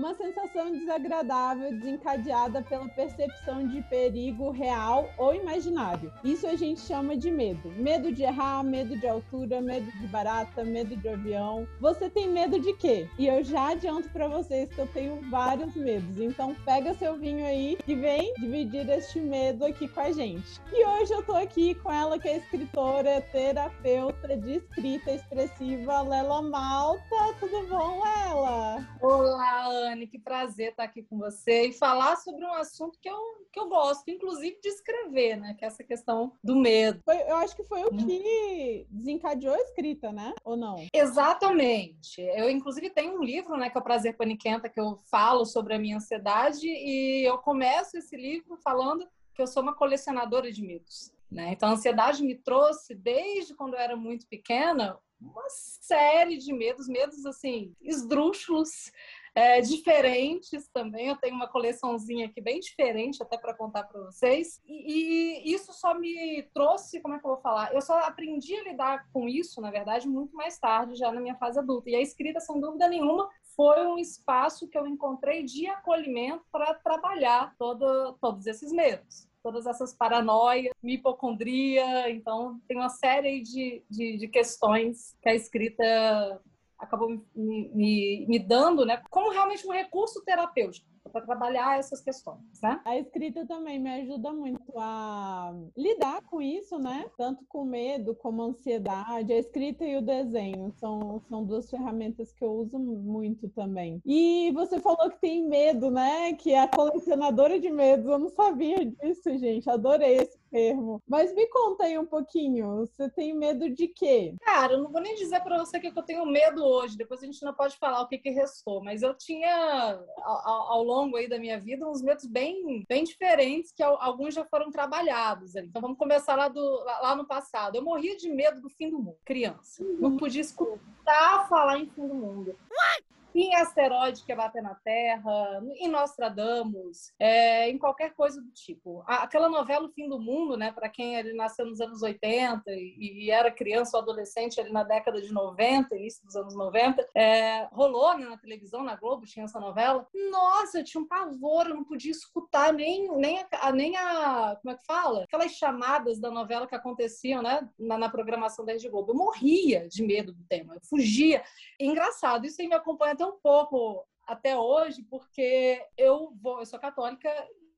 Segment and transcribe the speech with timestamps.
[0.00, 0.14] uma
[0.60, 6.12] sensação desagradável desencadeada pela percepção de perigo real ou imaginário.
[6.22, 7.70] Isso a gente chama de medo.
[7.70, 11.66] Medo de errar, medo de altura, medo de barata, medo de avião.
[11.80, 13.08] Você tem medo de quê?
[13.18, 16.18] E eu já adianto para vocês que eu tenho vários medos.
[16.18, 20.60] Então pega seu vinho aí e vem dividir este medo aqui com a gente.
[20.72, 26.42] E hoje eu tô aqui com ela que é escritora, terapeuta de escrita expressiva, Lela
[26.42, 27.00] Malta.
[27.38, 28.86] Tudo bom, Lela?
[29.00, 33.18] Olá, Anne, que prazer estar aqui com você e falar sobre um assunto que eu,
[33.52, 35.54] que eu gosto, inclusive de escrever, né?
[35.58, 37.00] Que é essa questão do medo.
[37.04, 40.34] Foi, eu acho que foi o que desencadeou a escrita, né?
[40.44, 40.76] Ou não?
[40.92, 42.20] Exatamente.
[42.20, 45.74] Eu, inclusive, tenho um livro, né, que é o Prazer Paniquenta, que eu falo sobre
[45.74, 50.62] a minha ansiedade e eu começo esse livro falando que eu sou uma colecionadora de
[50.62, 51.12] mitos.
[51.30, 51.52] Né?
[51.52, 56.88] Então, a ansiedade me trouxe, desde quando eu era muito pequena, uma série de medos,
[56.88, 58.90] medos assim, esdrúxulos,
[59.34, 61.08] é, diferentes também.
[61.08, 64.60] Eu tenho uma coleçãozinha aqui bem diferente, até para contar para vocês.
[64.66, 67.72] E, e, isso só me trouxe, como é que eu vou falar?
[67.72, 71.36] Eu só aprendi a lidar com isso, na verdade, muito mais tarde, já na minha
[71.36, 71.90] fase adulta.
[71.90, 76.74] E a escrita, sem dúvida nenhuma, foi um espaço que eu encontrei de acolhimento para
[76.74, 82.10] trabalhar todo, todos esses medos todas essas paranoias, hipocondria.
[82.10, 86.40] Então, tem uma série de, de, de questões que a escrita
[86.80, 92.60] acabou me, me, me dando, né, como realmente um recurso terapêutico para trabalhar essas questões,
[92.62, 92.80] né?
[92.84, 97.06] A escrita também me ajuda muito a lidar com isso, né?
[97.16, 99.32] Tanto com medo como ansiedade.
[99.32, 104.00] A escrita e o desenho são, são duas ferramentas que eu uso muito também.
[104.04, 106.34] E você falou que tem medo, né?
[106.34, 108.06] Que é a colecionadora de medos.
[108.06, 109.68] Eu não sabia disso, gente.
[109.70, 111.00] Adorei esse termo.
[111.08, 112.78] Mas me conta aí um pouquinho.
[112.78, 114.34] Você tem medo de quê?
[114.42, 116.96] Cara, eu não vou nem dizer para você que eu tenho medo hoje.
[116.96, 118.82] Depois a gente não pode falar o que, que restou.
[118.82, 123.72] Mas eu tinha, ao, ao longo aí da minha vida, uns medos bem, bem diferentes,
[123.72, 125.54] que alguns já foram trabalhados.
[125.54, 127.76] Então vamos começar lá, do, lá no passado.
[127.76, 129.84] Eu morria de medo do fim do mundo, criança.
[129.98, 132.56] Não podia escutar falar em fim do mundo.
[132.70, 133.04] What?
[133.34, 139.02] Em asteroide que ia bater na Terra, em Nostradamus, é, em qualquer coisa do tipo.
[139.06, 143.24] Aquela novela O Fim do Mundo, né, para quem ele nasceu nos anos 80 e,
[143.26, 147.68] e, era criança ou adolescente ali na década de 90, início dos anos 90, é,
[147.72, 150.06] rolou né, na televisão, na Globo, tinha essa novela.
[150.30, 154.56] Nossa, eu tinha um pavor, eu não podia escutar nem, nem, a, nem a.
[154.60, 155.24] Como é que fala?
[155.24, 159.12] Aquelas chamadas da novela que aconteciam né, na, na programação da Rede Globo.
[159.12, 161.42] Eu morria de medo do tema, eu fugia.
[161.86, 166.78] Engraçado, isso aí me acompanha até um pouco até hoje, porque eu vou, eu sou
[166.78, 167.28] católica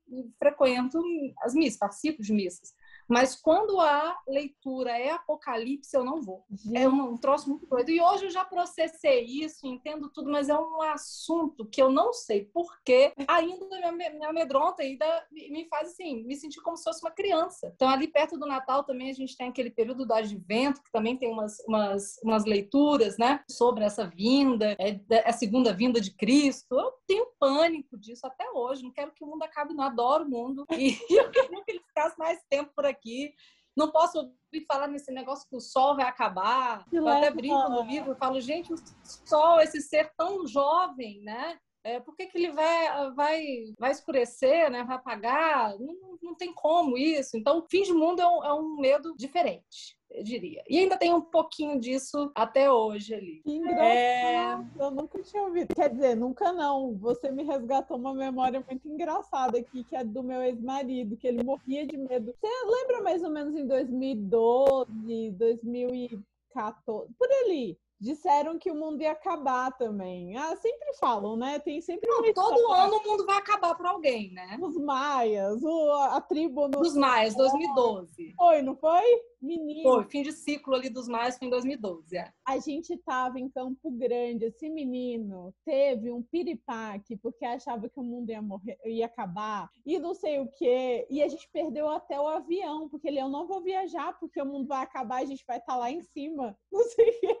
[0.07, 0.99] e frequento
[1.41, 2.73] as missas, participo de missas.
[3.07, 6.45] Mas quando a leitura é Apocalipse, eu não vou.
[6.73, 7.89] É um, um troço muito doido.
[7.89, 12.13] E hoje eu já processei isso, entendo tudo, mas é um assunto que eu não
[12.13, 17.03] sei porquê, ainda me, me amedronta, ainda me faz assim, me sentir como se fosse
[17.03, 17.71] uma criança.
[17.75, 21.17] Então, ali perto do Natal também a gente tem aquele período do advento, que também
[21.17, 26.11] tem umas, umas, umas leituras, né, sobre essa vinda, é, é a segunda vinda de
[26.11, 26.79] Cristo.
[26.79, 28.83] Eu tenho pânico disso até hoje.
[28.83, 30.65] Não quero que o mundo acabe, não adoro o mundo.
[30.71, 33.33] E eu queria que ele ficasse mais tempo por aqui aqui.
[33.75, 36.85] Não posso ouvir falar nesse negócio que o sol vai acabar.
[36.91, 41.59] Eu até brinco no livro, falo, gente, o sol, esse ser tão jovem, né?
[41.83, 43.43] É, por que, que ele vai, vai,
[43.77, 44.83] vai escurecer, né?
[44.83, 45.77] vai apagar?
[45.77, 47.35] Não, não tem como isso.
[47.35, 50.63] Então, o fim de mundo é um, é um medo diferente eu diria.
[50.69, 53.41] E ainda tem um pouquinho disso até hoje ali.
[53.43, 53.81] Que engraçado.
[53.81, 54.65] É...
[54.79, 55.73] Eu nunca tinha ouvido.
[55.73, 56.95] Quer dizer, nunca não.
[56.97, 61.43] Você me resgatou uma memória muito engraçada aqui, que é do meu ex-marido, que ele
[61.43, 62.33] morria de medo.
[62.39, 67.77] Você lembra mais ou menos em 2012, 2014, por ali?
[68.03, 70.35] Disseram que o mundo ia acabar também.
[70.37, 71.57] Ah, sempre falam, né?
[71.59, 74.57] Tem sempre não, todo ano o mundo vai acabar para alguém, né?
[74.61, 76.81] Os maias, o, a tribo no...
[76.81, 78.33] Os maias, 2012.
[78.35, 79.03] Foi, não foi?
[79.43, 79.83] Menino.
[79.83, 82.31] Foi, fim de ciclo ali dos maias foi em 2012, é.
[82.47, 88.03] A gente tava em Campo Grande, esse menino teve um piripaque porque achava que o
[88.03, 91.05] mundo ia morrer, ia acabar e não sei o quê.
[91.09, 94.45] E a gente perdeu até o avião, porque ele eu não vou viajar porque o
[94.45, 96.57] mundo vai acabar, a gente vai estar tá lá em cima.
[96.71, 97.37] Não sei o que.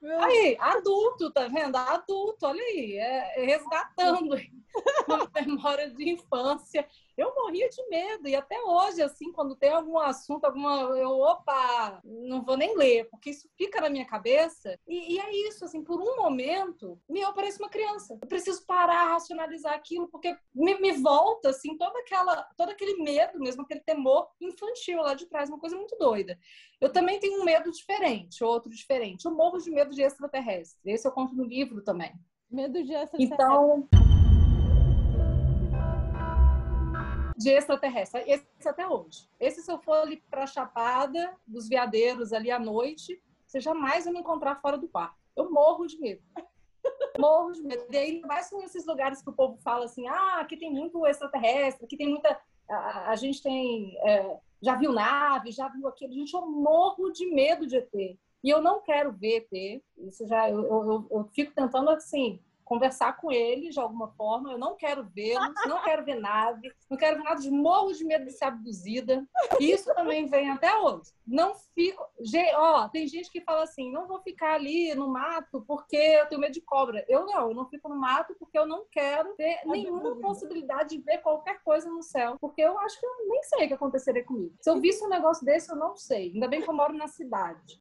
[0.00, 0.20] Meu...
[0.22, 1.76] Aí, adulto, tá vendo?
[1.76, 4.34] Adulto, olha aí, é, é resgatando
[5.08, 6.86] uma memória de infância.
[7.16, 10.96] Eu morria de medo, e até hoje, assim, quando tem algum assunto, alguma.
[10.98, 14.78] Eu, opa, não vou nem ler, porque isso fica na minha cabeça.
[14.86, 18.18] E, e é isso, assim, por um momento, me eu pareço uma criança.
[18.20, 23.38] Eu preciso parar, racionalizar aquilo, porque me, me volta, assim, toda aquela, todo aquele medo
[23.38, 26.38] mesmo, aquele temor infantil lá de trás, uma coisa muito doida.
[26.80, 29.24] Eu também tenho um medo diferente, outro diferente.
[29.24, 30.92] Eu morro de medo de extraterrestre.
[30.92, 32.12] Esse eu conto no livro também.
[32.50, 33.24] Medo de extraterrestre.
[33.24, 34.05] Então.
[37.36, 38.24] De extraterrestre.
[38.26, 39.28] Esse até hoje.
[39.38, 44.12] Esse, se eu for ali pra Chapada, dos veadeiros ali à noite, você jamais vai
[44.12, 45.16] me encontrar fora do quarto.
[45.36, 46.22] Eu morro de medo.
[47.18, 47.84] morro de medo.
[47.90, 51.06] E aí, mais com esses lugares que o povo fala assim, ah, aqui tem muito
[51.06, 52.40] extraterrestre, aqui tem muita...
[52.68, 53.96] A, a gente tem...
[54.02, 56.12] É, já viu nave, já viu aquilo.
[56.12, 57.94] Gente, eu morro de medo de ET.
[57.94, 59.82] E eu não quero ver ET.
[59.98, 60.50] Isso já...
[60.50, 64.52] Eu, eu, eu fico tentando, assim conversar com ele de alguma forma.
[64.52, 68.04] Eu não quero vê-los, não quero ver nave, não quero ver nada de morro de
[68.04, 69.24] medo de ser abduzida.
[69.58, 71.12] Isso também vem até hoje.
[71.26, 72.04] Não fico.
[72.56, 76.40] Ó, tem gente que fala assim: não vou ficar ali no mato porque eu tenho
[76.40, 77.04] medo de cobra.
[77.08, 81.02] Eu não, eu não fico no mato porque eu não quero ter nenhuma possibilidade de
[81.02, 82.36] ver qualquer coisa no céu.
[82.40, 84.54] Porque eu acho que eu nem sei o que aconteceria comigo.
[84.60, 86.32] Se eu visse um negócio desse, eu não sei.
[86.34, 87.80] Ainda bem que eu moro na cidade.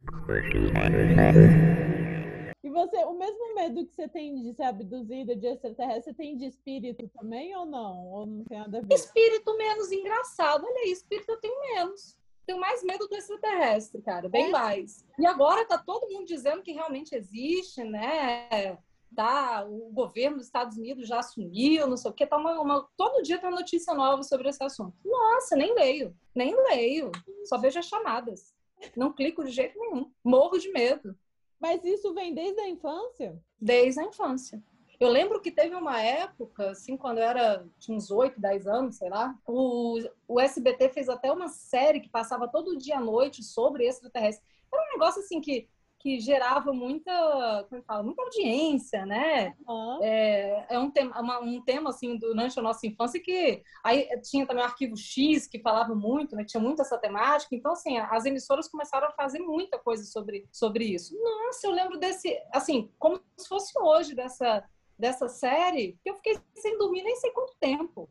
[2.75, 6.45] Você, o mesmo medo que você tem de ser abduzida, de extraterrestre, você tem de
[6.45, 8.05] espírito também ou não?
[8.07, 8.93] Ou não tem nada a ver?
[8.93, 10.65] Espírito menos engraçado.
[10.65, 12.17] Olha aí, espírito eu tenho menos.
[12.45, 14.49] Tenho mais medo do extraterrestre, cara, bem é?
[14.49, 15.05] mais.
[15.17, 18.77] E agora tá todo mundo dizendo que realmente existe, né?
[19.15, 22.27] Tá, o governo dos Estados Unidos já assumiu, não sei o quê.
[22.27, 24.93] Tá uma, uma, todo dia tem uma notícia nova sobre esse assunto.
[25.05, 27.09] Nossa, nem leio, nem leio.
[27.45, 28.53] Só vejo as chamadas.
[28.97, 30.11] Não clico de jeito nenhum.
[30.21, 31.17] Morro de medo.
[31.59, 33.41] Mas isso vem desde a infância?
[33.59, 34.61] Desde a infância.
[34.99, 38.95] Eu lembro que teve uma época, assim, quando eu era, tinha uns 8, 10 anos,
[38.95, 43.43] sei lá, o, o SBT fez até uma série que passava todo dia à noite
[43.43, 44.45] sobre extraterrestre.
[44.71, 45.67] Era um negócio, assim, que
[46.05, 49.55] que gerava muita, como fala, muita audiência, né?
[49.67, 50.03] Uhum.
[50.03, 54.45] É, é um tema, uma, um tema assim durante a nossa infância que aí tinha
[54.45, 56.45] também o Arquivo X que falava muito, né?
[56.45, 57.55] Tinha muito essa temática.
[57.55, 61.17] Então assim, as emissoras começaram a fazer muita coisa sobre sobre isso.
[61.19, 64.63] Nossa, eu lembro desse, assim, como se fosse hoje dessa
[64.99, 68.07] dessa série, que eu fiquei sem dormir nem sei quanto tempo.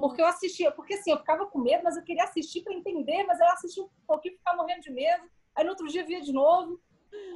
[0.00, 3.22] Porque eu assistia, porque assim, eu ficava com medo, mas eu queria assistir para entender,
[3.22, 5.30] mas eu assistia um pouquinho e ficava morrendo de medo.
[5.54, 6.80] Aí no outro dia via de novo.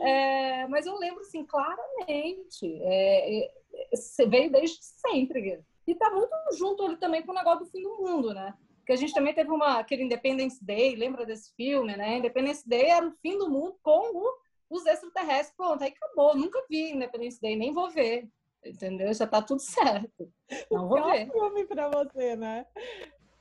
[0.01, 2.81] É, mas eu lembro, assim, claramente.
[2.83, 5.63] É, é, veio desde sempre.
[5.87, 8.55] E tá muito junto ali também com o negócio do fim do mundo, né?
[8.79, 12.19] Porque a gente também teve uma, aquele Independence Day, lembra desse filme, né?
[12.19, 14.39] Independence Day era o fim do mundo com o,
[14.71, 15.57] os extraterrestres.
[15.57, 16.35] Pronto, aí acabou.
[16.35, 18.29] Nunca vi Independence Day, nem vou ver.
[18.65, 19.13] Entendeu?
[19.13, 20.33] Já tá tudo certo.
[20.71, 21.23] Não vou ver.
[21.23, 22.67] É um filme pra você, né?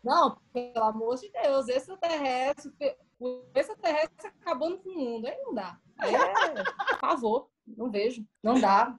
[0.04, 2.72] Não, pelo amor de Deus, extraterrestre,
[3.20, 5.28] o extraterrestre acabando com o mundo.
[5.28, 5.80] Aí não dá.
[5.98, 7.50] Aí é pavor.
[7.68, 8.26] Não vejo.
[8.42, 8.98] Não dá.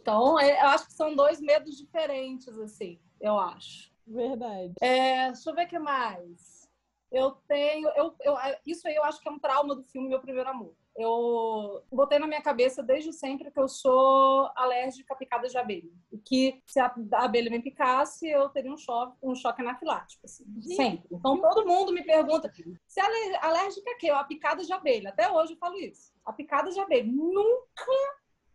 [0.00, 3.92] Então, é, eu acho que são dois medos diferentes, assim, eu acho.
[4.06, 4.72] Verdade.
[4.80, 6.68] É, deixa eu ver o que mais.
[7.12, 7.88] Eu tenho.
[7.90, 10.74] Eu, eu, isso aí eu acho que é um trauma do filme Meu Primeiro Amor
[11.00, 15.90] eu botei na minha cabeça desde sempre que eu sou alérgica a picadas de abelha.
[16.12, 20.44] E que se a abelha me picasse, eu teria um choque, um choque anafilático, assim,
[20.62, 21.08] sempre.
[21.10, 22.52] Então todo mundo me pergunta,
[22.86, 24.10] se é alérgica a quê?
[24.10, 25.10] A picada de abelha.
[25.10, 26.12] Até hoje eu falo isso.
[26.24, 27.10] A picada de abelha.
[27.10, 27.92] Nunca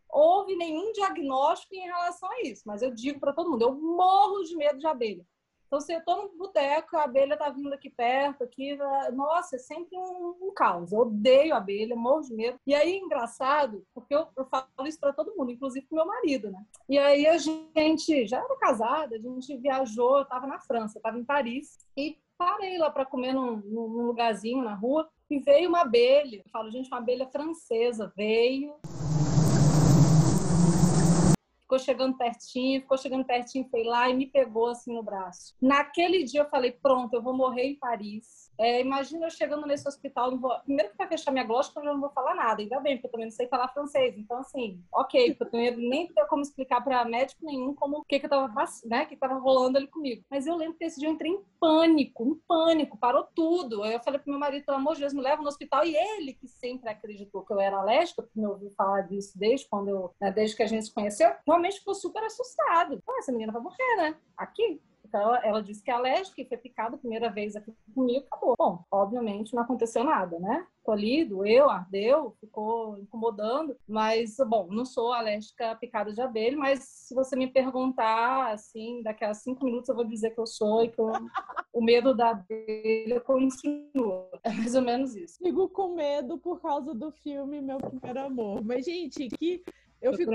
[0.10, 4.44] houve nenhum diagnóstico em relação a isso, mas eu digo para todo mundo, eu morro
[4.44, 5.26] de medo de abelha.
[5.76, 8.78] Então, se eu estou no boteco, a abelha tá vindo aqui perto, aqui,
[9.12, 10.94] nossa, é sempre um, um caos.
[10.94, 12.58] Eu odeio abelha, morro de medo.
[12.66, 16.50] E aí, engraçado, porque eu, eu falo isso para todo mundo, inclusive pro meu marido,
[16.50, 16.64] né?
[16.88, 21.20] E aí a gente já era casada, a gente viajou, eu estava na França, estava
[21.20, 25.82] em Paris, e parei lá para comer num, num lugarzinho na rua, e veio uma
[25.82, 26.38] abelha.
[26.38, 28.76] Eu falo, gente, uma abelha francesa veio
[31.66, 35.56] ficou chegando pertinho, ficou chegando pertinho, foi lá e me pegou assim no braço.
[35.60, 38.45] Naquele dia eu falei, pronto, eu vou morrer em Paris.
[38.58, 40.58] É, imagina eu chegando nesse hospital, não vou...
[40.62, 43.12] primeiro que vai fechar minha glóstica, eu não vou falar nada, ainda bem, porque eu
[43.12, 44.18] também não sei falar francês.
[44.18, 48.20] Então, assim, ok, porque eu nem tenho como explicar para médico nenhum como o que
[48.20, 50.24] que tava, né, que tava rolando ali comigo.
[50.30, 53.84] Mas eu lembro que esse dia eu entrei em pânico, em pânico, parou tudo.
[53.84, 55.86] Aí eu falei pro meu marido, pelo amor de Deus, me leva no hospital.
[55.86, 59.68] E ele, que sempre acreditou que eu era alérgica, porque me ouviu falar disso desde
[59.68, 63.02] quando eu, né, desde que a gente se conheceu, realmente ficou super assustado.
[63.08, 64.18] Ah, essa menina vai morrer, né?
[64.38, 64.82] Aqui.
[65.16, 68.54] Então, ela disse que é alérgica e foi picada a primeira vez aqui comigo, acabou.
[68.60, 70.68] Bom, obviamente não aconteceu nada, né?
[70.80, 76.58] Ficou ali, doeu, ardeu, ficou incomodando, mas, bom, não sou alérgica a picada de abelha,
[76.58, 80.46] mas se você me perguntar, assim, daqui a cinco minutos eu vou dizer que eu
[80.46, 81.14] sou e que eu,
[81.74, 84.30] o medo da abelha continua.
[84.44, 85.36] É mais ou menos isso.
[85.42, 88.62] Sigo com medo por causa do filme Meu Primeiro Amor.
[88.66, 89.64] Mas, gente, que
[90.02, 90.32] eu fico,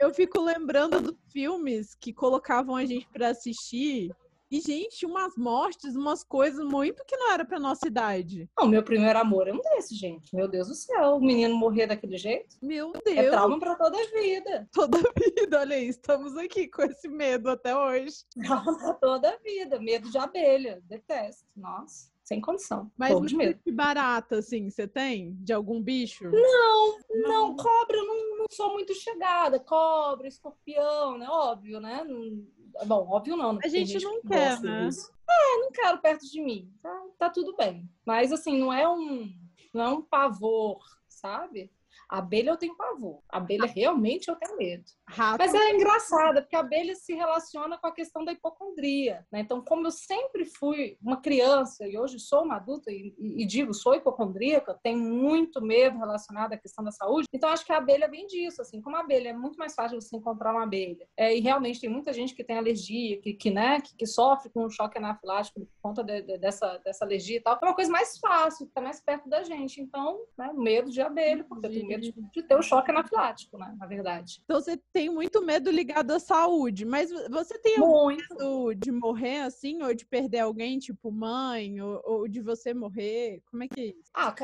[0.00, 4.10] eu fico lembrando dos filmes que colocavam a gente para assistir
[4.50, 8.48] E, gente, umas mortes, umas coisas muito que não era pra nossa idade.
[8.58, 10.34] Não, meu primeiro amor é um desse, gente.
[10.34, 12.56] Meu Deus do céu, o menino morrer daquele jeito.
[12.62, 13.30] Meu É Deus.
[13.30, 14.66] trauma pra toda a vida.
[14.72, 18.24] Toda a vida, olha aí, estamos aqui com esse medo até hoje.
[18.42, 19.78] Trauma pra toda a vida.
[19.80, 20.80] Medo de abelha.
[20.88, 21.44] Detesto.
[21.54, 22.90] Nossa, sem condição.
[22.96, 23.60] Mas Morro de medo.
[23.74, 25.36] barata, assim, você tem?
[25.42, 26.24] De algum bicho?
[26.30, 29.58] Não, não, cobra, não, não sou muito chegada.
[29.60, 31.26] Cobra, escorpião, né?
[31.28, 32.04] Óbvio, né?
[32.04, 32.46] Não-
[32.86, 33.54] Bom, óbvio não.
[33.54, 33.58] né?
[33.64, 34.86] A Tem gente não que quer, né?
[34.86, 35.10] disso.
[35.28, 36.72] É, não quero perto de mim.
[36.80, 37.88] Tá, tá tudo bem.
[38.04, 39.28] Mas assim, não é um,
[39.74, 40.78] não é um pavor,
[41.08, 41.72] sabe?
[42.08, 43.22] Abelha eu tenho pavor.
[43.28, 44.84] Abelha realmente eu tenho medo.
[45.10, 45.38] Rato.
[45.38, 49.26] Mas é engraçado, porque a abelha se relaciona com a questão da hipocondria.
[49.32, 49.40] Né?
[49.40, 53.72] Então, como eu sempre fui uma criança e hoje sou uma adulta e, e- digo
[53.72, 58.08] sou hipocondríaca, tenho muito medo relacionado à questão da saúde, então acho que a abelha
[58.08, 58.60] vem disso.
[58.60, 61.06] Assim, como a abelha é muito mais fácil você encontrar uma abelha.
[61.16, 64.50] É, e realmente tem muita gente que tem alergia, que, que, né, que, que sofre
[64.50, 67.58] com um choque anafilático por conta de- de- dessa, dessa alergia e tal.
[67.62, 69.80] É uma coisa mais fácil, está mais perto da gente.
[69.80, 73.56] Então, né, medo de abelha, porque eu tenho medo de, de ter o choque anafilático,
[73.56, 74.40] né, na verdade.
[74.44, 78.34] Então você tem muito medo ligado à saúde, mas você tem algum Muito.
[78.34, 83.42] medo de morrer assim, ou de perder alguém, tipo mãe, ou, ou de você morrer?
[83.50, 84.10] Como é que é isso?
[84.14, 84.34] Ah,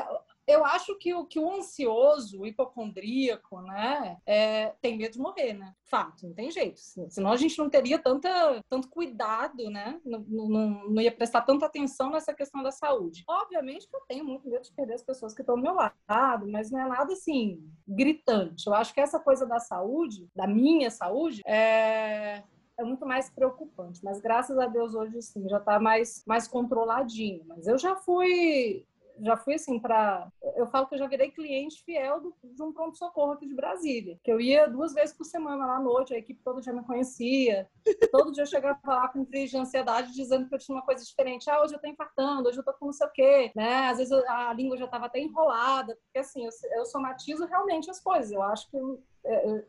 [0.47, 5.53] eu acho que o, que o ansioso, o hipocondríaco, né, é, tem medo de morrer,
[5.53, 5.73] né?
[5.83, 6.79] Fato, não tem jeito.
[6.79, 9.99] Se- Senão a gente não teria tanta, tanto cuidado, né?
[10.05, 13.23] Não, não, não ia prestar tanta atenção nessa questão da saúde.
[13.27, 16.47] Obviamente que eu tenho muito medo de perder as pessoas que estão ao meu lado,
[16.51, 18.67] mas não é nada assim gritante.
[18.67, 22.43] Eu acho que essa coisa da saúde, da minha saúde, é,
[22.77, 24.03] é muito mais preocupante.
[24.03, 27.43] Mas graças a Deus hoje sim já está mais, mais controladinho.
[27.47, 28.85] Mas eu já fui.
[29.21, 30.27] Já fui assim para.
[30.55, 34.19] Eu falo que eu já virei cliente fiel do- de um pronto-socorro aqui de Brasília.
[34.23, 36.83] Que eu ia duas vezes por semana lá à noite, a equipe toda já me
[36.83, 37.69] conhecia.
[38.11, 41.03] Todo dia eu chegava lá com crise de ansiedade, dizendo que eu tinha uma coisa
[41.03, 41.49] diferente.
[41.49, 43.51] Ah, hoje eu tô infartando, hoje eu tô com não sei o quê.
[43.55, 43.87] Né?
[43.89, 45.95] Às vezes eu- a língua já estava até enrolada.
[45.95, 48.31] Porque assim, eu, eu somatizo realmente as coisas.
[48.31, 49.01] Eu acho que eu,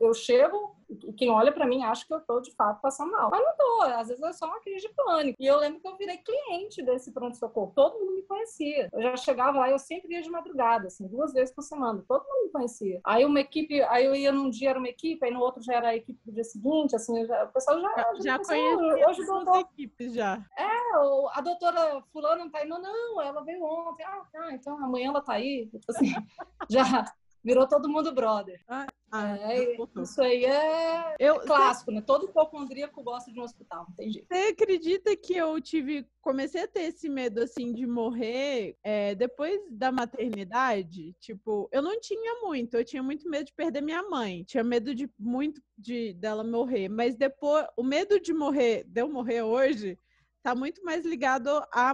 [0.00, 3.31] eu- chego e quem olha para mim acha que eu tô de fato passando mal.
[3.31, 5.37] Mas não tô, às vezes é só uma crise de pânico.
[5.41, 7.73] E eu lembro que eu virei cliente desse pronto-socorro.
[7.75, 8.88] Todo mundo conhecia.
[8.92, 12.04] Eu já chegava lá, eu sempre ia de madrugada, assim, duas vezes por semana.
[12.06, 13.00] Todo mundo me conhecia.
[13.04, 15.75] Aí uma equipe, aí eu ia num dia era uma equipe, aí no outro já
[15.75, 18.76] era a equipe do dia seguinte, assim, já- o pessoal já, Já, já conhecia.
[18.76, 20.38] conheci Hoje doutor equipes já.
[20.59, 24.04] é, o- a doutora fulana não tá indo, não, ela veio ontem.
[24.04, 25.66] Ah, tá, então amanhã ela tá aí.
[25.68, 26.06] Tipo assim,
[26.71, 27.04] já
[27.47, 28.61] virou todo mundo brother.
[28.67, 28.88] Ah,
[29.38, 30.03] É, voltou.
[30.03, 32.03] isso aí é eu, clássico, né?
[32.03, 34.26] Todo hipocondríaco gosta de um hospital, jeito.
[34.29, 39.61] Você acredita que eu tive, comecei a ter esse medo assim de morrer é, depois
[39.71, 41.15] da maternidade?
[41.21, 44.93] Tipo, eu não tinha muito, eu tinha muito medo de perder minha mãe, tinha medo
[44.93, 49.97] de muito de dela morrer, mas depois o medo de morrer, de eu morrer hoje,
[50.43, 51.93] tá muito mais ligado à,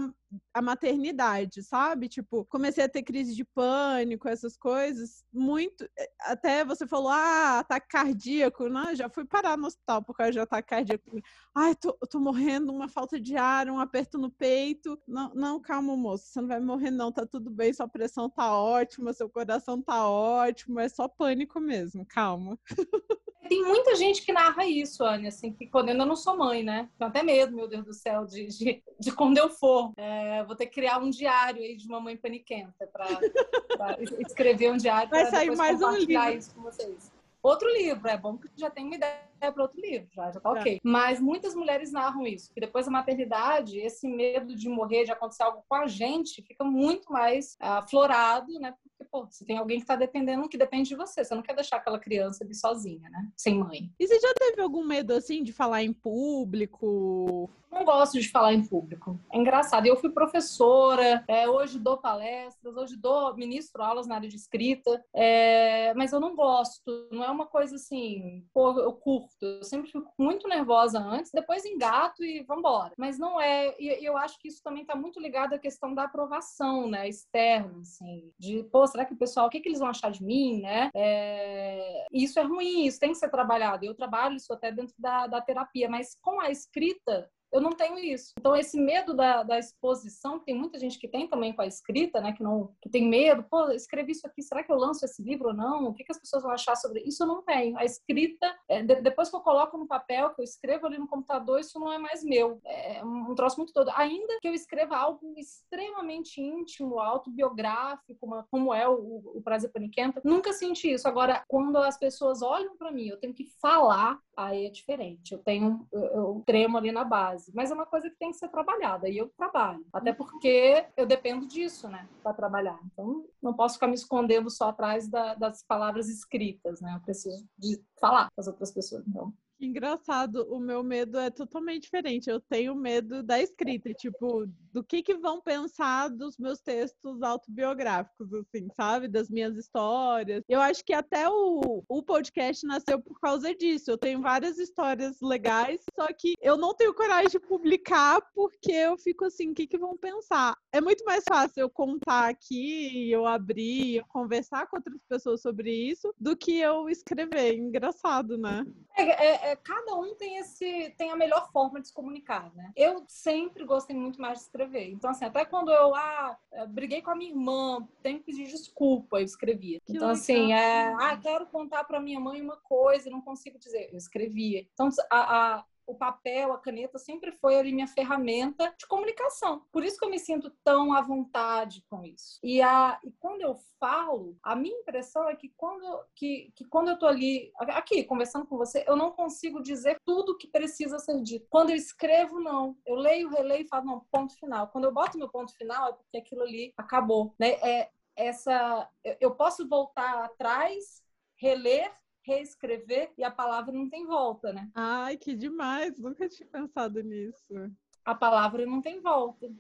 [0.55, 2.09] à maternidade, sabe?
[2.09, 5.85] Tipo, comecei a ter crise de pânico, essas coisas, muito.
[5.99, 8.95] eh, Até você falou, ah, ataque cardíaco, né?
[8.95, 11.21] Já fui parar no hospital por causa de ataque cardíaco.
[11.55, 14.99] Ai, tô, tô morrendo, uma falta de ar, um aperto no peito.
[15.07, 18.57] Não, não, calma, moço, você não vai morrer, não, tá tudo bem, sua pressão tá
[18.57, 22.59] ótima, seu coração tá ótimo, é só pânico mesmo, calma.
[23.49, 26.89] Tem muita gente que narra isso, Anne, assim, que quando eu não sou mãe, né?
[26.97, 29.93] Tenho até medo, meu Deus do céu, de, de, de quando eu for.
[29.99, 35.09] É, vou ter que criar um diário aí de mamãe paniquenta para escrever um diário
[35.11, 36.31] Vai para sair mais um livro.
[36.31, 37.11] isso com vocês.
[37.43, 40.53] Outro livro, é bom que já tem uma ideia para outro livro, já, já tá
[40.55, 40.61] Tá.
[40.61, 40.81] ok.
[40.85, 45.43] Mas muitas mulheres narram isso, que depois da maternidade, esse medo de morrer, de acontecer
[45.43, 48.73] algo com a gente, fica muito mais ah, aflorado, né?
[49.13, 51.23] Pô, você tem alguém que tá dependendo, que depende de você.
[51.23, 53.31] Você não quer deixar aquela criança ali sozinha, né?
[53.37, 53.93] Sem mãe.
[54.01, 57.51] E você já teve algum medo, assim, de falar em público?
[57.73, 59.19] Não gosto de falar em público.
[59.33, 59.87] É engraçado.
[59.87, 65.03] Eu fui professora, é, hoje dou palestras, hoje dou, ministro aulas na área de escrita,
[65.15, 67.09] é, mas eu não gosto.
[67.11, 69.43] Não é uma coisa assim, pô, eu curto.
[69.43, 72.93] Eu sempre fico muito nervosa antes, depois engato e vambora.
[72.99, 73.75] Mas não é.
[73.81, 77.81] E eu acho que isso também está muito ligado à questão da aprovação, né, externa,
[77.81, 80.61] assim, de, pô, será que o pessoal, o que, que eles vão achar de mim,
[80.61, 80.91] né?
[80.95, 83.85] É, isso é ruim, isso tem que ser trabalhado.
[83.85, 87.99] Eu trabalho isso até dentro da, da terapia, mas com a escrita eu não tenho
[87.99, 88.33] isso.
[88.39, 92.21] Então, esse medo da, da exposição, tem muita gente que tem também com a escrita,
[92.21, 92.33] né?
[92.33, 95.49] Que, não, que tem medo, pô, escrevi isso aqui, será que eu lanço esse livro
[95.49, 95.85] ou não?
[95.85, 97.23] O que, que as pessoas vão achar sobre isso?
[97.23, 97.77] Eu não tenho.
[97.77, 101.07] A escrita, é, de, depois que eu coloco no papel, que eu escrevo ali no
[101.09, 102.61] computador, isso não é mais meu.
[102.65, 103.91] É um troço muito todo.
[103.97, 110.21] Ainda que eu escreva algo extremamente íntimo, autobiográfico, uma, como é o, o Prazer Paniquenta,
[110.25, 111.07] nunca senti isso.
[111.07, 115.33] Agora, quando as pessoas olham para mim, eu tenho que falar, aí é diferente.
[115.33, 117.53] Eu tenho, eu, eu tremo ali na base.
[117.55, 119.85] mas é uma coisa que tem que ser trabalhada e eu trabalho.
[119.93, 120.17] Até uhum.
[120.17, 122.79] porque eu dependo disso, né, para trabalhar.
[122.93, 126.95] Então, não posso ficar me escondendo só atrás da, das palavras escritas, né?
[126.95, 129.07] Eu preciso de falar com as outras pessoas.
[129.07, 129.33] Então,
[129.65, 132.29] Engraçado, o meu medo é totalmente diferente.
[132.29, 138.33] Eu tenho medo da escrita, tipo, do que que vão pensar dos meus textos autobiográficos,
[138.35, 139.07] assim, sabe?
[139.07, 140.43] Das minhas histórias.
[140.49, 143.91] Eu acho que até o, o podcast nasceu por causa disso.
[143.91, 148.99] Eu tenho várias histórias legais, só que eu não tenho coragem de publicar porque eu
[148.99, 150.57] fico assim, o que que vão pensar?
[150.73, 155.71] É muito mais fácil eu contar aqui, eu abrir, eu conversar com outras pessoas sobre
[155.71, 157.55] isso, do que eu escrever.
[157.57, 158.65] Engraçado, né?
[158.97, 162.73] É, é, é, cada um tem esse tem a melhor forma de se comunicar, né?
[162.77, 164.91] Eu sempre gostei muito mais de escrever.
[164.91, 169.21] Então, assim, até quando eu ah, briguei com a minha irmã, tenho que pedir desculpa,
[169.21, 169.81] eu escrevia.
[169.81, 170.11] Que então, legal.
[170.11, 174.67] assim, é, ah, quero contar para minha mãe uma coisa, não consigo dizer, eu escrevia.
[174.73, 179.65] Então, a, a o papel, a caneta sempre foi ali minha ferramenta de comunicação.
[179.73, 182.39] Por isso que eu me sinto tão à vontade com isso.
[182.43, 186.89] E, a, e quando eu falo, a minha impressão é que quando, que, que quando
[186.89, 191.21] eu tô ali, aqui, conversando com você, eu não consigo dizer tudo que precisa ser
[191.23, 191.47] dito.
[191.51, 192.77] Quando eu escrevo, não.
[192.87, 194.69] Eu leio, releio e falo, não, ponto final.
[194.69, 197.35] Quando eu boto meu ponto final, é porque aquilo ali acabou.
[197.39, 197.53] Né?
[197.63, 198.89] É, essa,
[199.21, 201.03] eu posso voltar atrás,
[201.37, 204.71] reler reescrever e a palavra não tem volta, né?
[204.75, 205.99] Ai, que demais!
[205.99, 207.71] Nunca tinha pensado nisso.
[208.05, 209.51] A palavra não tem volta.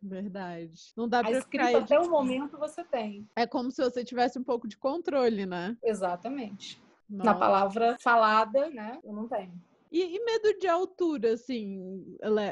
[0.00, 0.92] Verdade.
[0.96, 3.28] Não dá para ficar até o momento você tem.
[3.34, 5.76] É como se você tivesse um pouco de controle, né?
[5.82, 6.80] Exatamente.
[7.08, 7.32] Nossa.
[7.32, 9.00] Na palavra falada, né?
[9.02, 9.52] Eu não tenho.
[9.90, 12.04] E, e, medo de altura, assim?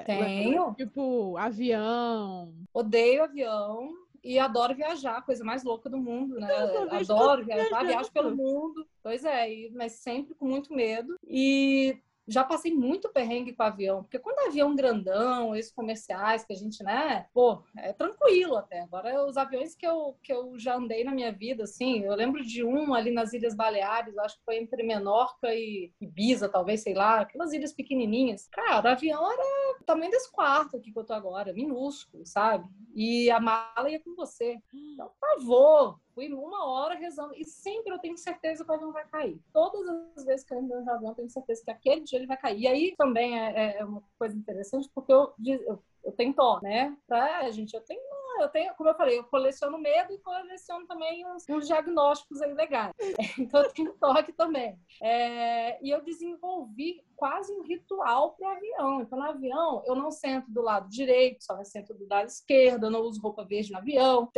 [0.06, 0.74] Tenho.
[0.74, 2.54] Tipo, avião.
[2.72, 6.52] Odeio avião e adoro viajar, coisa mais louca do mundo, né?
[6.90, 8.84] Adoro viajar, viajo pelo mundo.
[9.00, 11.16] Pois é, mas sempre com muito medo.
[11.22, 16.52] E já passei muito perrengue com avião, porque quando é avião grandão, esses comerciais que
[16.52, 18.80] a gente, né, pô, é tranquilo até.
[18.80, 22.44] Agora, os aviões que eu, que eu já andei na minha vida, assim, eu lembro
[22.44, 26.94] de um ali nas Ilhas Baleares, acho que foi entre Menorca e Ibiza, talvez, sei
[26.94, 28.48] lá, aquelas ilhas pequenininhas.
[28.48, 29.42] Cara, o avião era
[29.80, 32.68] o tamanho desse quarto aqui que eu tô agora, minúsculo, sabe?
[32.94, 34.58] E a mala ia com você.
[34.72, 38.90] Então, por favor, fui uma hora rezando e sempre eu tenho certeza que o avião
[38.90, 39.38] vai cair.
[39.52, 42.26] Todas as vezes que eu ando no avião, eu tenho certeza que aquele dia ele
[42.26, 42.60] vai cair.
[42.60, 46.96] E aí também é, é uma coisa interessante, porque eu, eu, eu tenho dó, né?
[47.06, 48.00] Pra gente, eu tenho
[48.38, 52.52] eu tenho, como eu falei, eu coleciono medo e coleciono também uns, uns diagnósticos aí
[52.52, 52.92] legais.
[53.38, 54.78] Então eu tenho toque também.
[55.02, 59.00] É, e eu desenvolvi quase um ritual para avião.
[59.00, 62.90] Então, no avião, eu não sento do lado direito, só sento do lado esquerdo, eu
[62.90, 64.30] não uso roupa verde no avião.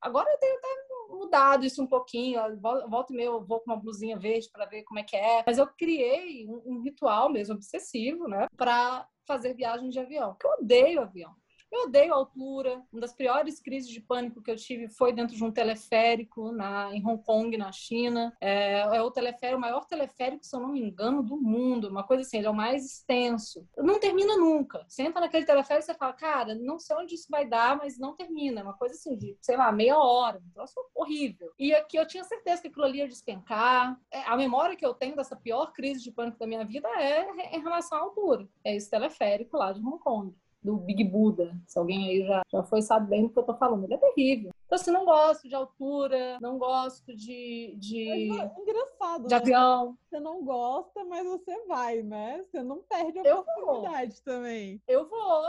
[0.00, 0.68] Agora eu tenho até
[1.08, 2.40] mudado isso um pouquinho.
[2.60, 5.42] Volta e meia eu vou com uma blusinha verde para ver como é que é.
[5.46, 8.46] Mas eu criei um, um ritual mesmo obsessivo, né?
[8.56, 10.34] Para fazer viagem de avião.
[10.34, 11.34] Porque eu odeio avião.
[11.74, 12.80] Eu odeio altura.
[12.92, 16.94] Uma das piores crises de pânico que eu tive foi dentro de um teleférico na,
[16.94, 18.32] em Hong Kong, na China.
[18.40, 21.88] É, é o teleférico, o maior teleférico, se eu não me engano, do mundo.
[21.88, 23.66] Uma coisa assim, ele é o mais extenso.
[23.76, 24.86] Não termina nunca.
[24.88, 27.98] Você entra naquele teleférico e você fala, cara, não sei onde isso vai dar, mas
[27.98, 28.60] não termina.
[28.60, 30.40] É uma coisa assim de, sei lá, meia hora.
[30.46, 31.50] Um troço horrível.
[31.58, 33.98] E aqui eu tinha certeza que aquilo ali ia despencar.
[34.12, 37.56] É, a memória que eu tenho dessa pior crise de pânico da minha vida é
[37.56, 38.48] em relação à altura.
[38.62, 40.32] É esse teleférico lá de Hong Kong
[40.64, 41.54] do Big Buda.
[41.66, 43.84] Se alguém aí já, já foi sabendo do que eu tô falando.
[43.84, 44.50] Ele é terrível.
[44.64, 47.76] Então, assim, não gosto de altura, não gosto de.
[47.76, 48.08] de...
[48.10, 49.24] É engraçado.
[49.24, 49.36] De né?
[49.36, 49.96] avião.
[50.08, 52.42] Você não gosta, mas você vai, né?
[52.50, 54.80] Você não perde a oportunidade também.
[54.88, 55.44] Eu vou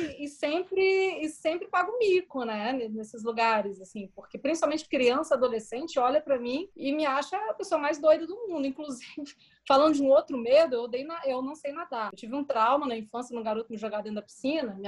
[0.00, 0.80] e, e, sempre
[1.20, 2.72] e sempre pago mico, né?
[2.72, 7.80] Nesses lugares, assim, porque principalmente criança, adolescente, olha para mim e me acha a pessoa
[7.80, 8.66] mais doida do mundo.
[8.66, 9.06] Inclusive,
[9.66, 12.10] falando de um outro medo, eu, dei na, eu não sei nadar.
[12.12, 14.35] Eu tive um trauma na infância, um garoto me jogar dentro da piscina,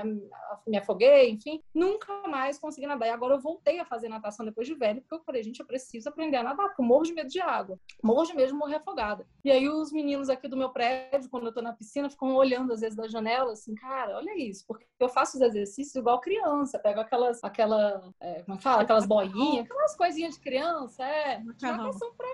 [0.05, 0.29] me,
[0.67, 3.07] me afoguei, enfim, nunca mais consegui nadar.
[3.07, 5.67] E agora eu voltei a fazer natação depois de velho, porque eu falei, gente, eu
[5.67, 7.79] preciso aprender a nadar, porque eu morro de medo de água.
[8.03, 9.27] Morro de medo de morrer afogada.
[9.45, 12.73] E aí os meninos aqui do meu prédio, quando eu tô na piscina, ficam olhando
[12.73, 16.79] às vezes da janela, assim, cara, olha isso, porque eu faço os exercícios igual criança,
[16.79, 18.83] pego aquelas, aquela, é, como é que fala?
[18.83, 22.29] Aquelas boinhas, aquelas coisinhas de criança, é, natação pra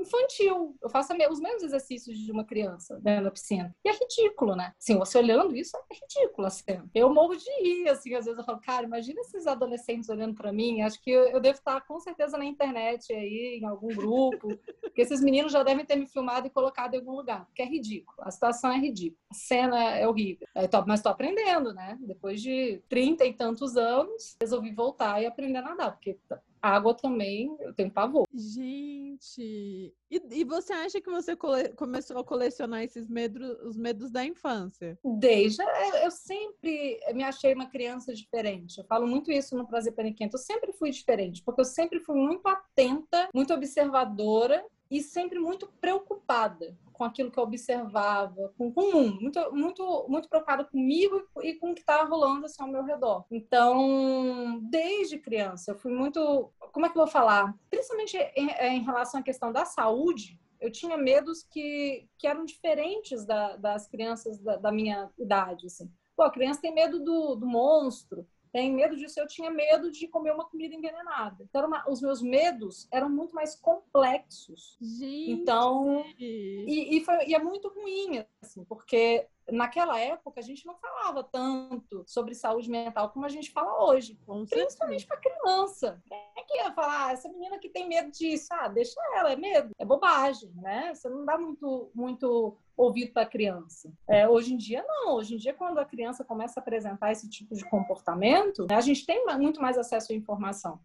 [0.00, 0.76] infantil.
[0.82, 3.74] Eu faço os mesmos exercícios de uma criança dentro da piscina.
[3.84, 4.72] E é ridículo, né?
[4.78, 6.64] Assim, você olhando isso, é ridículo, assim.
[6.94, 10.52] Eu morro de rir, assim, às vezes eu falo, cara, imagina esses adolescentes olhando para
[10.52, 10.82] mim.
[10.82, 14.48] Acho que eu, devo estar com certeza na internet aí, em algum grupo,
[14.80, 17.66] porque esses meninos já devem ter me filmado e colocado em algum lugar, porque é
[17.66, 18.18] ridículo.
[18.20, 19.20] A situação é ridícula.
[19.30, 20.46] A cena é horrível.
[20.54, 21.98] É, mas tô aprendendo, né?
[22.00, 26.18] Depois de trinta e tantos anos, resolvi voltar e aprender a nadar, porque
[26.62, 28.26] Água também, eu tenho pavor.
[28.34, 34.10] Gente, e, e você acha que você cole, começou a colecionar esses medos, os medos
[34.10, 34.98] da infância?
[35.04, 38.78] Desde, é, eu sempre me achei uma criança diferente.
[38.78, 40.36] Eu falo muito isso no Prazer Paniquento.
[40.36, 45.68] Eu sempre fui diferente, porque eu sempre fui muito atenta, muito observadora e sempre muito
[45.80, 51.26] preocupada com aquilo que eu observava, com, com o mundo, muito, muito, muito preocupada comigo
[51.40, 53.24] e com o que estava rolando assim, ao meu redor.
[53.30, 56.52] Então, desde criança, eu fui muito.
[56.58, 57.56] Como é que eu vou falar?
[57.70, 63.24] Principalmente em, em relação à questão da saúde, eu tinha medos que, que eram diferentes
[63.24, 65.68] da, das crianças da, da, minha idade.
[65.68, 65.90] Assim.
[66.14, 69.18] Pô, a criança tem medo do, do monstro, tem medo disso.
[69.18, 71.44] Eu tinha medo de comer uma comida envenenada.
[71.48, 74.76] Então, uma, os meus medos eram muito mais complexos.
[74.80, 75.30] Gente.
[75.30, 80.76] Então, e, e, foi, e é muito ruim, assim, porque naquela época a gente não
[80.76, 86.00] falava tanto sobre saúde mental como a gente fala hoje, Com principalmente para criança.
[86.06, 89.32] Quem é que ia falar, ah, essa menina que tem medo disso, ah, deixa ela,
[89.32, 90.94] é medo, é bobagem, né?
[90.94, 93.92] Você não dá muito, muito ouvido para a criança.
[94.08, 95.16] É, hoje em dia, não.
[95.16, 99.04] Hoje em dia, quando a criança começa a apresentar esse tipo de comportamento, a gente
[99.04, 100.80] tem muito mais acesso à informação.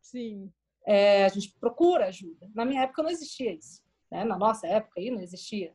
[0.00, 0.52] Sim.
[0.86, 2.50] É, a gente procura ajuda.
[2.54, 3.82] Na minha época não existia isso.
[4.10, 4.24] Né?
[4.24, 5.74] Na nossa época aí não existia.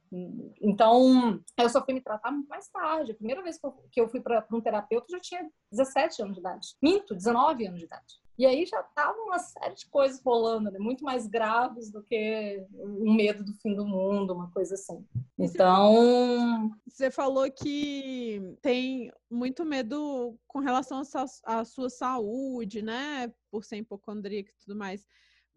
[0.62, 3.12] Então, eu só fui me tratar mais tarde.
[3.14, 3.60] A primeira vez
[3.92, 6.68] que eu fui para um terapeuta, eu já tinha 17 anos de idade.
[6.82, 8.22] Minto, 19 anos de idade.
[8.40, 10.80] E aí já tava uma série de coisas rolando, né?
[10.80, 15.06] muito mais graves do que um medo do fim do mundo, uma coisa assim.
[15.38, 16.72] Então.
[16.88, 21.02] Você falou que tem muito medo com relação
[21.44, 23.30] à sua saúde, né?
[23.52, 25.06] Por ser hipocondríaco e tudo mais.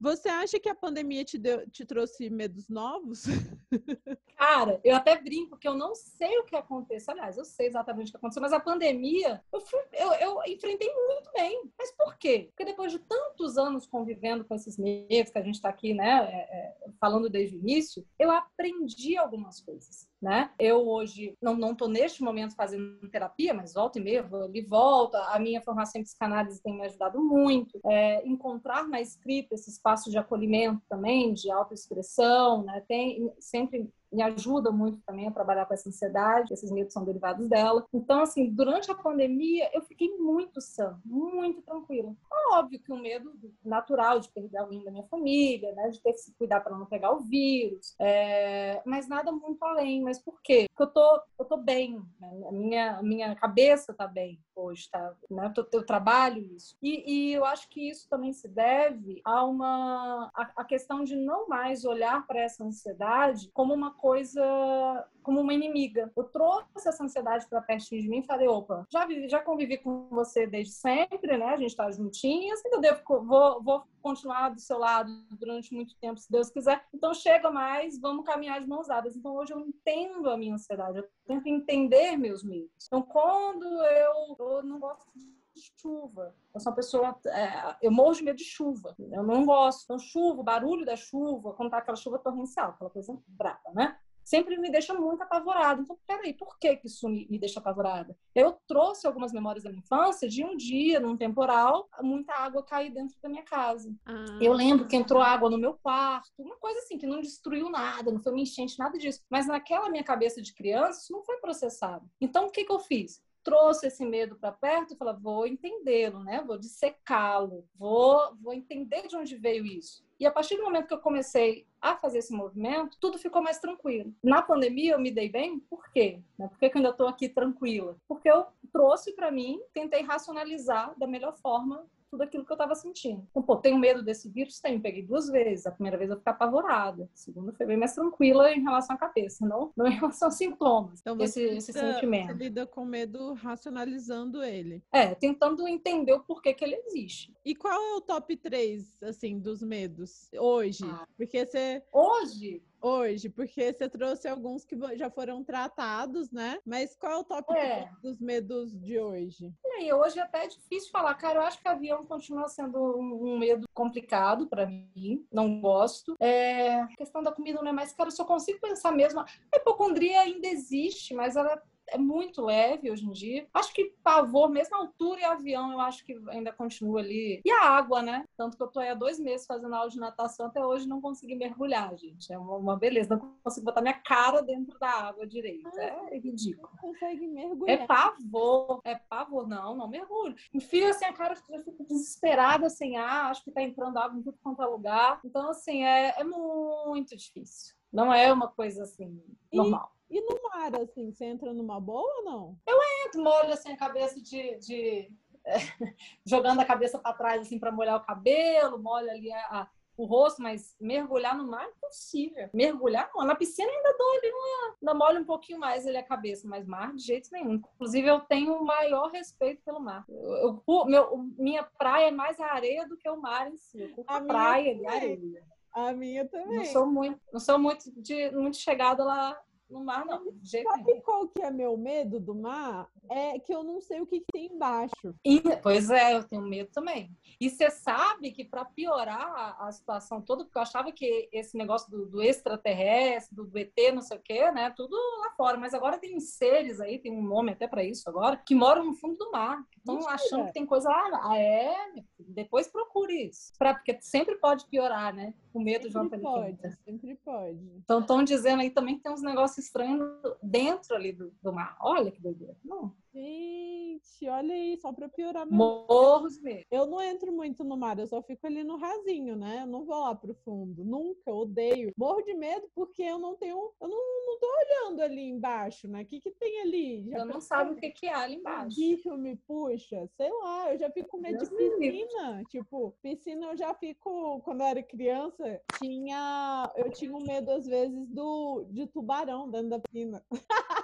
[0.03, 3.23] Você acha que a pandemia te, deu, te trouxe medos novos?
[4.37, 7.13] Cara, eu até brinco que eu não sei o que aconteceu.
[7.13, 10.93] Aliás, eu sei exatamente o que aconteceu, mas a pandemia eu, fui, eu, eu enfrentei
[10.93, 11.71] muito bem.
[11.79, 12.49] Mas por quê?
[12.49, 16.25] Porque depois de tantos anos convivendo com esses medos que a gente está aqui, né,
[16.25, 20.51] é, é, falando desde o início, eu aprendi algumas coisas né?
[20.59, 24.63] Eu hoje não não estou neste momento fazendo terapia, mas volta e meia vou ali
[24.63, 25.19] volta.
[25.35, 27.81] A minha formação em psicanálise tem me ajudado muito.
[27.87, 32.83] É, encontrar na escrita esse espaço de acolhimento também, de autoexpressão, né?
[32.87, 37.49] Tem sempre me ajuda muito também a trabalhar com essa ansiedade, esses medos são derivados
[37.49, 37.87] dela.
[37.93, 42.15] Então, assim, durante a pandemia, eu fiquei muito sã, muito tranquila.
[42.53, 43.33] Óbvio que o um medo
[43.65, 46.87] natural de perder alguém da minha família, né, de ter que se cuidar para não
[46.87, 48.83] pegar o vírus, é...
[48.85, 50.03] mas nada muito além.
[50.03, 50.67] Mas por quê?
[50.69, 52.43] Porque eu tô, eu tô bem, né?
[52.49, 55.15] a minha, a minha cabeça tá bem hoje, tá?
[55.31, 55.53] Né?
[55.57, 56.77] Eu, eu trabalho isso.
[56.83, 61.17] E, e, eu acho que isso também se deve a uma a, a questão de
[61.17, 66.11] não mais olhar para essa ansiedade como uma coisa como uma inimiga.
[66.17, 69.79] Eu trouxe essa ansiedade para pertinho de mim e falei, opa, já, vivi, já convivi
[69.79, 71.47] com você desde sempre, né?
[71.47, 76.19] A gente está juntinhas, então devo, vou, vou continuar do seu lado durante muito tempo,
[76.19, 76.85] se Deus quiser.
[76.93, 79.15] Então chega mais, vamos caminhar de mãos dadas.
[79.15, 82.89] Então hoje eu entendo a minha ansiedade, eu tento entender meus medos.
[82.89, 86.35] Então quando eu, eu não gosto de chuva.
[86.55, 88.95] Eu sou uma pessoa, é, eu morro de medo de chuva.
[88.99, 89.85] Eu não gosto.
[89.85, 93.97] Então, chuva, o barulho da chuva, quando tá aquela chuva torrencial, aquela coisa brava, né?
[94.25, 95.83] Sempre me deixa muito apavorada.
[95.83, 98.17] Então, peraí, por que, que isso me, me deixa apavorada?
[98.35, 102.91] Eu trouxe algumas memórias da minha infância de um dia, num temporal, muita água cair
[102.91, 103.93] dentro da minha casa.
[104.07, 104.39] Ah.
[104.41, 108.13] Eu lembro que entrou água no meu quarto, uma coisa assim, que não destruiu nada,
[108.13, 109.21] não foi uma enchente, nada disso.
[109.29, 112.09] Mas naquela minha cabeça de criança, isso não foi processado.
[112.21, 113.21] Então, o que, que eu fiz?
[113.43, 116.43] Trouxe esse medo para perto e falou: vou entendê-lo, né?
[116.47, 120.05] Vou dissecá-lo, vou, vou entender de onde veio isso.
[120.19, 123.59] E a partir do momento que eu comecei a fazer esse movimento, tudo ficou mais
[123.59, 124.15] tranquilo.
[124.23, 126.23] Na pandemia eu me dei bem, por quê?
[126.39, 126.47] Né?
[126.47, 127.97] Por que, que eu ainda estou aqui tranquila?
[128.07, 132.75] Porque eu trouxe para mim, tentei racionalizar da melhor forma tudo aquilo que eu estava
[132.75, 133.27] sentindo.
[133.31, 134.61] Então, pô, tenho medo desse vírus?
[134.61, 134.83] Tenho.
[134.83, 135.67] Peguei duas vezes.
[135.67, 137.05] A primeira vez eu fiquei apavorada.
[137.05, 140.35] A segunda foi bem mais tranquila em relação à cabeça, não, não em relação aos
[140.35, 141.01] sintomas.
[141.01, 142.27] Então, você esse, esse sentimento.
[142.27, 144.85] Você lida com medo racionalizando ele.
[144.93, 147.33] É, tentando entender o porquê que ele existe.
[147.47, 150.85] E qual é o top 3, assim, dos medos hoje?
[150.85, 151.09] Ah.
[151.17, 151.83] Porque você...
[151.91, 152.63] Hoje?
[152.83, 156.59] Hoje, porque você trouxe alguns que já foram tratados, né?
[156.67, 157.89] Mas qual é o top é.
[158.03, 159.53] dos medos de hoje?
[159.79, 161.41] E hoje é até difícil falar, cara.
[161.41, 166.17] Eu acho que avião continua sendo um medo complicado para mim, não gosto.
[166.21, 166.75] É...
[166.81, 169.21] A questão da comida não é mais cara, eu só consigo pensar mesmo.
[169.21, 173.47] A hipocondria ainda existe, mas ela é muito leve hoje em dia.
[173.53, 177.41] Acho que pavor, mesmo altura e avião, eu acho que ainda continua ali.
[177.45, 178.25] E a água, né?
[178.37, 181.01] Tanto que eu tô aí há dois meses fazendo aula de natação, até hoje não
[181.01, 182.33] consegui mergulhar, gente.
[182.33, 183.17] É uma beleza.
[183.17, 185.69] Não consigo botar minha cara dentro da água direito.
[185.79, 186.71] É ridículo.
[186.73, 187.81] Não consegue mergulhar.
[187.81, 188.81] É pavor.
[188.85, 189.47] É pavor.
[189.47, 190.35] Não, não mergulho.
[190.53, 194.23] Enfio assim a cara, eu fico desesperada sem ar, acho que tá entrando água em
[194.23, 195.21] tudo quanto é lugar.
[195.25, 197.75] Então, assim, é, é muito difícil.
[197.93, 199.93] Não é uma coisa assim, normal.
[199.95, 202.59] E no mar, assim, você entra numa boa ou não?
[202.67, 204.57] Eu entro, molho assim a cabeça de.
[204.59, 205.11] de
[205.45, 205.57] é,
[206.25, 210.43] jogando a cabeça para trás, assim, para molhar o cabelo, molho ali a, o rosto,
[210.43, 212.49] mas mergulhar no mar é impossível.
[212.53, 213.25] Mergulhar não.
[213.25, 214.77] Na piscina ainda dou ali uma.
[214.81, 217.55] Ainda molho um pouquinho mais ali a cabeça, mas mar de jeito nenhum.
[217.55, 220.05] Inclusive, eu tenho o maior respeito pelo mar.
[220.09, 223.95] Eu, eu, meu, minha praia é mais a areia do que o mar em si.
[223.97, 225.45] Eu a, praia e areia.
[225.73, 226.59] A minha também.
[226.59, 229.41] Não sou muito, não sou muito, de, muito chegada lá
[229.73, 230.33] no mar, não.
[230.35, 232.89] De Sabe qual que é meu medo do mar?
[233.11, 235.15] É que eu não sei o que, que tem embaixo.
[235.25, 237.11] E, pois é, eu tenho medo também.
[237.41, 241.91] E você sabe que para piorar a, situação toda, porque eu achava que esse negócio
[241.91, 244.73] do, do extraterrestre, do, do, ET, não sei o quê, né?
[244.77, 245.59] Tudo lá fora.
[245.59, 248.95] Mas agora tem seres aí, tem um nome até para isso agora, que moram no
[248.95, 249.65] fundo do mar.
[249.77, 251.21] Estão achando que tem coisa lá.
[251.25, 251.75] Ah, é?
[252.19, 253.53] Depois procure isso.
[253.59, 255.35] Pra, porque sempre pode piorar, né?
[255.53, 257.73] O medo sempre de uma pode, Sempre pode.
[257.77, 260.09] Então estão dizendo aí também que tem uns negócios estranhos
[260.43, 261.77] dentro ali do, do mar.
[261.81, 262.57] Olha que doideira.
[262.65, 262.95] Não.
[263.15, 266.65] Gente, olha aí, só para piorar meu Morros mesmo.
[266.71, 269.61] Eu não entro muito no mar, eu só fico ali no rasinho, né?
[269.63, 270.83] Eu não vou lá pro fundo.
[270.83, 271.93] Nunca, odeio.
[271.95, 273.57] Morro de medo porque eu não tenho.
[273.81, 276.03] Eu não, não tô olhando ali embaixo, né?
[276.03, 277.11] O que, que tem ali?
[277.11, 278.77] Já eu não sabe o que, que há ali embaixo.
[278.77, 282.43] bicho me puxa, sei lá, eu já fico com medo de piscina.
[282.49, 284.41] Tipo, piscina eu já fico.
[284.41, 286.73] Quando eu era criança, tinha.
[286.77, 290.25] Eu tinha um medo, às vezes, do de tubarão dentro da piscina.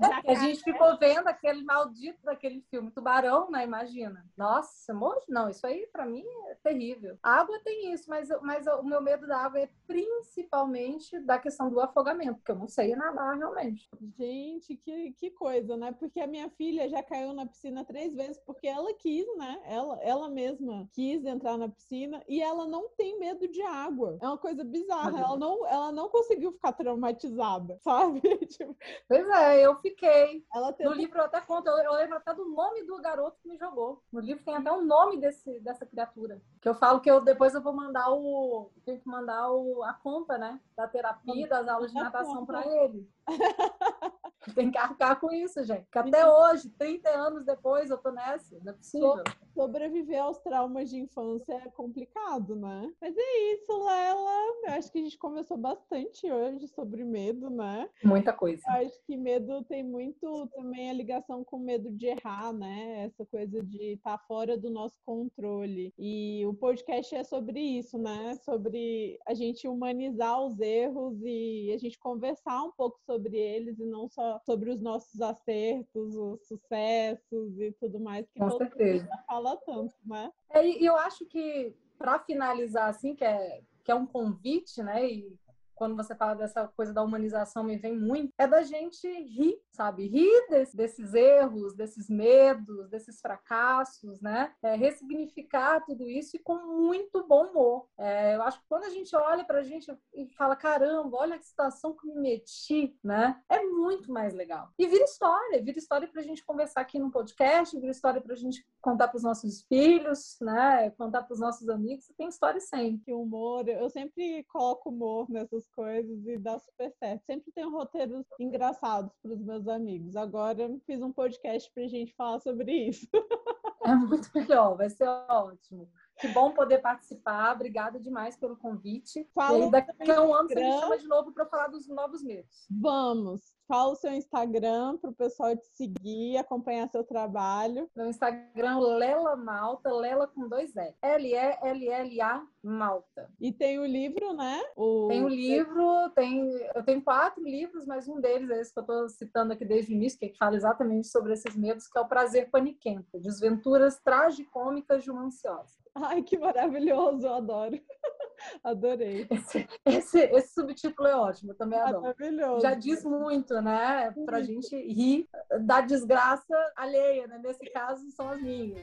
[0.00, 3.64] a gente ficou vendo aquele maldito daquele filme Tubarão, né?
[3.64, 4.24] Imagina.
[4.36, 7.18] Nossa, morro não, isso aí para mim é terrível.
[7.22, 11.70] A água tem isso, mas, mas o meu medo da água é principalmente da questão
[11.70, 13.88] do afogamento, porque eu não sei nadar realmente.
[14.18, 15.92] Gente, que, que coisa, né?
[15.92, 19.60] Porque a minha filha já caiu na piscina três vezes porque ela quis, né?
[19.64, 24.18] Ela, ela mesma quis entrar na piscina e ela não tem medo de água.
[24.20, 25.18] É uma coisa bizarra.
[25.18, 28.20] Ela não, ela não conseguiu ficar traumatizada, sabe?
[28.46, 28.76] tipo...
[29.08, 30.44] Pois é, eu fiquei.
[30.54, 33.48] Ela No livro eu até conto, eu, eu, lembro até do nome do garoto que
[33.48, 34.02] me jogou.
[34.12, 36.40] No livro tem até o nome desse, dessa criatura.
[36.60, 38.70] Que eu falo que eu depois eu vou mandar o.
[38.84, 40.60] Tenho que mandar o, a conta, né?
[40.76, 43.08] Da terapia, das aulas de natação para ele.
[44.54, 45.86] Tem que arcar com isso, gente.
[45.90, 48.58] Que até hoje, 30 anos depois, eu tô nessa.
[48.62, 49.22] Não é possível.
[49.54, 52.92] Sobreviver aos traumas de infância é complicado, né?
[53.00, 54.30] Mas é isso, Lela.
[54.64, 57.88] Eu acho que a gente conversou bastante hoje sobre medo, né?
[58.02, 58.62] Muita coisa.
[58.66, 63.04] Eu acho que medo tem muito também a ligação com medo de errar, né?
[63.04, 65.92] Essa coisa de estar tá fora do nosso controle.
[65.98, 68.36] E o podcast é sobre isso, né?
[68.44, 73.84] Sobre a gente humanizar os erros e a gente conversar um pouco sobre eles e
[73.84, 79.04] não só sobre os nossos acertos, os sucessos e tudo mais que Com todo certeza.
[79.04, 80.32] mundo fala tanto, né?
[80.50, 85.04] É, e eu acho que para finalizar assim, que é que é um convite, né?
[85.04, 85.36] E
[85.82, 90.06] quando você fala dessa coisa da humanização, me vem muito, é da gente rir, sabe?
[90.06, 94.54] Rir desse, desses erros, desses medos, desses fracassos, né?
[94.62, 97.88] É, ressignificar tudo isso e com muito bom humor.
[97.98, 101.46] É, eu acho que quando a gente olha pra gente e fala, caramba, olha que
[101.46, 103.42] situação que me meti, né?
[103.48, 104.68] É muito mais legal.
[104.78, 108.64] E vira história, vira história pra gente conversar aqui no podcast, vira história pra gente
[108.80, 110.90] contar pros nossos filhos, né?
[110.90, 113.12] Contar pros nossos amigos, tem história sempre.
[113.12, 117.24] Humor, eu sempre coloco humor nessas coisas e dá super certo.
[117.24, 120.16] Sempre tenho roteiros engraçados para os meus amigos.
[120.16, 123.08] Agora fiz um podcast para a gente falar sobre isso.
[123.84, 125.90] É muito melhor, vai ser ótimo.
[126.20, 127.52] Que bom poder participar.
[127.52, 129.28] Obrigada demais pelo convite.
[129.34, 132.22] Fala e daqui a um ano você me chama de novo para falar dos novos
[132.22, 132.68] medos.
[132.70, 133.52] Vamos.
[133.72, 137.88] Fala o seu Instagram para o pessoal te seguir, acompanhar seu trabalho.
[137.96, 140.94] Meu Instagram, Lela Malta, Lela com dois L.
[141.00, 143.30] L-E-L-L-A Malta.
[143.40, 144.60] E tem o livro, né?
[144.76, 145.08] O...
[145.08, 148.82] Tem o livro, tem, eu tenho quatro livros, mas um deles é esse que eu
[148.82, 152.06] estou citando aqui desde o início, que fala exatamente sobre esses medos, que é o
[152.06, 155.81] Prazer Paniquento, Desventuras Tragicômicas de uma Ansiosa.
[155.94, 157.78] Ai, que maravilhoso, eu adoro.
[158.64, 159.26] Adorei.
[159.30, 162.02] Esse, esse, esse, subtítulo é ótimo, também adoro.
[162.02, 162.60] Maravilhoso.
[162.60, 164.12] Já diz muito, né?
[164.24, 164.44] Pra uhum.
[164.44, 165.28] gente rir
[165.60, 167.38] da desgraça alheia, né?
[167.42, 168.80] Nesse caso, são as minhas.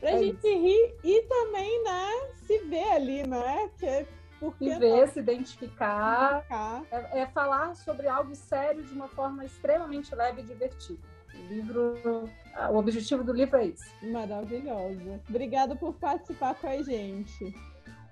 [0.00, 0.46] Pra é gente isso.
[0.46, 3.70] rir e também, né, se ver ali, né?
[3.78, 4.06] Que
[4.38, 6.44] Porque e ver, se identificar.
[6.90, 11.17] É, é, falar sobre algo sério de uma forma extremamente leve e divertida.
[11.38, 12.28] O livro,
[12.70, 14.06] o objetivo do livro é esse.
[14.10, 15.20] Maravilhosa.
[15.28, 17.54] Obrigada por participar com a gente.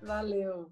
[0.02, 0.70] Valeu.